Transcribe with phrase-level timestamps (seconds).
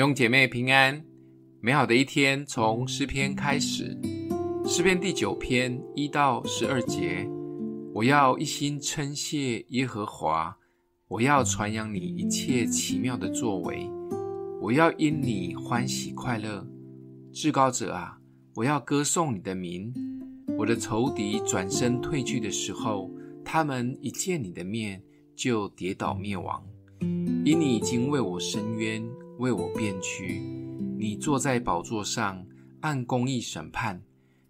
[0.00, 1.04] 弟兄姐妹平安，
[1.60, 3.94] 美好的一天从诗篇开始。
[4.64, 7.28] 诗篇第九篇一到十二节，
[7.92, 10.56] 我要一心称谢耶和华，
[11.06, 13.90] 我要传扬你一切奇妙的作为，
[14.62, 16.66] 我要因你欢喜快乐。
[17.30, 18.18] 至高者啊，
[18.54, 19.92] 我要歌颂你的名。
[20.56, 23.10] 我的仇敌转身退去的时候，
[23.44, 25.02] 他们一见你的面
[25.36, 26.64] 就跌倒灭亡，
[27.42, 29.02] 因你已经为我伸冤。
[29.38, 30.42] 为我辩屈，
[30.98, 32.44] 你坐在宝座上，
[32.80, 34.02] 按公义审判。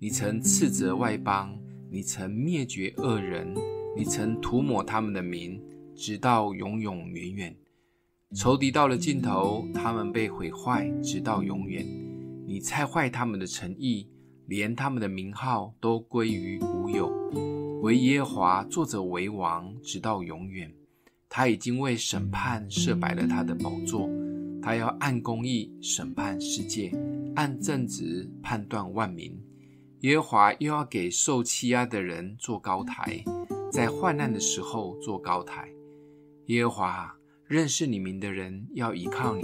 [0.00, 1.56] 你曾斥责外邦，
[1.88, 3.54] 你曾灭绝恶人，
[3.96, 5.62] 你曾涂抹他们的名，
[5.94, 7.56] 直到永永远远。
[8.34, 11.86] 仇敌到了尽头，他们被毁坏，直到永远。
[12.44, 14.08] 你拆坏他们的诚意，
[14.46, 17.08] 连他们的名号都归于无有。
[17.82, 20.74] 惟耶华坐着为王，直到永远。
[21.34, 24.06] 他已经为审判设摆了他的宝座。
[24.60, 26.92] 他要按公义审判世界，
[27.34, 29.34] 按正直判断万民。
[30.00, 33.24] 耶和华又要给受欺压的人做高台，
[33.72, 35.70] 在患难的时候做高台。
[36.48, 37.14] 耶和华，
[37.46, 39.42] 认识你名的人要依靠你，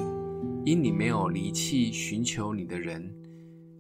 [0.71, 3.11] 因你没有离弃寻求你的人。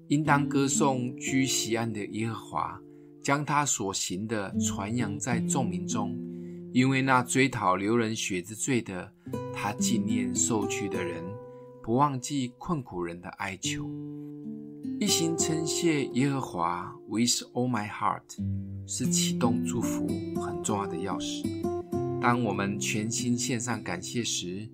[0.06, 2.81] 应当歌颂居锡安的耶和华，
[3.22, 6.19] 将他所行的传扬在众民中。
[6.73, 9.13] 因为那追讨流人血之罪的，
[9.53, 11.25] 他纪念受屈的人，
[11.83, 13.89] 不忘记困苦人的哀求。
[15.01, 18.23] 一心称谢耶和华，with all my heart，
[18.87, 20.07] 是启动祝福
[20.41, 21.43] 很重要的钥匙。
[22.21, 24.69] 当我们全心献上感谢时，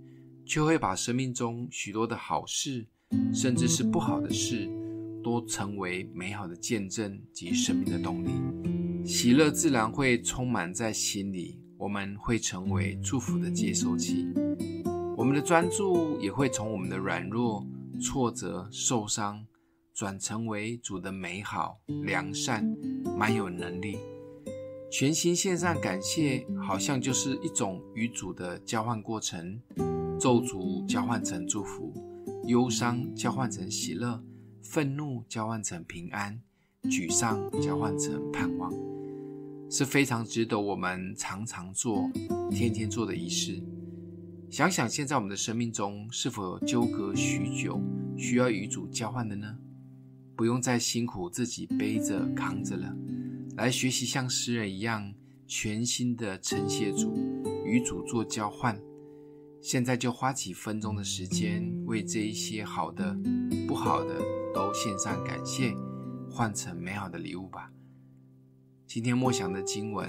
[0.45, 2.87] 就会把生命中许多的好事，
[3.33, 4.69] 甚至是不好的事，
[5.23, 8.31] 都成为美好的见证及生命的动力。
[9.05, 11.61] 喜乐自然会充满在心里。
[11.77, 14.27] 我们会成为祝福的接收器，
[15.17, 17.67] 我们的专注也会从我们的软弱、
[18.01, 19.45] 挫折、受伤，
[19.93, 22.65] 转成为主的美好、良善、
[23.17, 23.99] 满有能力。
[24.91, 29.61] 全心献上感谢，好像就是一种与主的交换过程：
[30.21, 31.93] 咒诅交换成祝福，
[32.47, 34.23] 忧伤交换成喜乐，
[34.63, 36.41] 愤怒交换成平安，
[36.85, 38.94] 沮丧交换成盼望。
[39.77, 42.09] 是非常值得我们常常做、
[42.49, 43.61] 天天做的仪式。
[44.49, 47.83] 想想现在我们的生命中是否有纠葛许久、
[48.17, 49.59] 需要与主交换的呢？
[50.37, 52.97] 不用再辛苦自己背着扛着了，
[53.57, 55.13] 来学习像诗人一样
[55.49, 57.13] 全心的称谢主，
[57.67, 58.81] 与主做交换。
[59.61, 63.13] 现在就花几分钟的时间，为这一些好的、
[63.67, 64.21] 不好的
[64.55, 65.75] 都献上感谢，
[66.31, 67.73] 换成美好的礼物吧。
[68.87, 70.09] 今天默想的经文，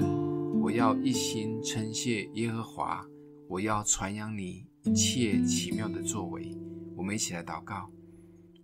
[0.62, 3.04] 我要一心称谢耶和华，
[3.48, 6.56] 我要传扬你一切奇妙的作为。
[6.96, 7.90] 我们一起来祷告：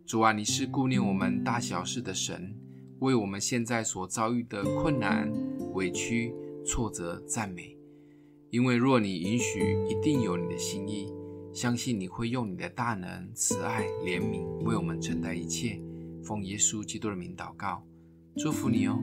[0.06, 2.56] 主啊，你是顾念我们大小事的神，
[3.00, 5.32] 为我们现在所遭遇的困难、
[5.74, 6.34] 委屈、
[6.66, 7.76] 挫折赞美。
[8.52, 11.12] 因为若你允许，一定有你的心意。
[11.54, 15.82] 相信你会用你的大能、慈爱、怜悯为我们承担一切。
[16.24, 17.84] 奉耶稣基督的名祷告，
[18.38, 19.00] 祝福你哦。